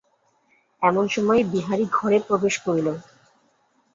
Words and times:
এমন 0.81 1.05
সময় 1.07 1.41
বিহারী 1.53 1.85
ঘরে 1.91 2.17
প্রবেশ 2.27 2.55
করিল। 2.57 2.87